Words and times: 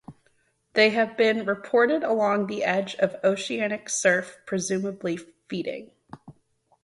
They 0.73 0.89
have 0.89 1.15
been 1.15 1.45
reported 1.45 2.01
along 2.03 2.47
the 2.47 2.63
edge 2.63 2.95
of 2.95 3.17
oceanic 3.23 3.87
surf, 3.87 4.39
presumably 4.47 5.17
feeding. 5.47 5.91